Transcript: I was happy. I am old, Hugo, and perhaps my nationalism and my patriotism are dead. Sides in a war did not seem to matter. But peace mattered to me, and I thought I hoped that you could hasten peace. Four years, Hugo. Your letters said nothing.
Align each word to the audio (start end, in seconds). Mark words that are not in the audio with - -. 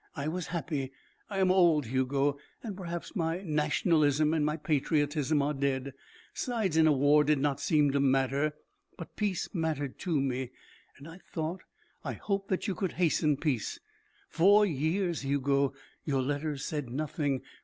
I 0.15 0.27
was 0.27 0.47
happy. 0.47 0.91
I 1.29 1.37
am 1.37 1.51
old, 1.51 1.85
Hugo, 1.85 2.39
and 2.63 2.75
perhaps 2.75 3.15
my 3.15 3.43
nationalism 3.43 4.33
and 4.33 4.43
my 4.43 4.57
patriotism 4.57 5.43
are 5.43 5.53
dead. 5.53 5.93
Sides 6.33 6.75
in 6.75 6.87
a 6.87 6.91
war 6.91 7.23
did 7.23 7.37
not 7.37 7.59
seem 7.59 7.91
to 7.91 7.99
matter. 7.99 8.53
But 8.97 9.15
peace 9.15 9.49
mattered 9.53 9.99
to 9.99 10.19
me, 10.19 10.49
and 10.97 11.07
I 11.07 11.19
thought 11.31 11.61
I 12.03 12.13
hoped 12.13 12.49
that 12.49 12.67
you 12.67 12.73
could 12.73 12.93
hasten 12.93 13.37
peace. 13.37 13.79
Four 14.27 14.65
years, 14.65 15.21
Hugo. 15.21 15.73
Your 16.03 16.23
letters 16.23 16.65
said 16.65 16.89
nothing. 16.89 17.43